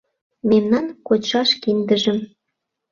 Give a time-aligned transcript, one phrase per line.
[0.49, 2.19] Мемнан кочшаш киндыжым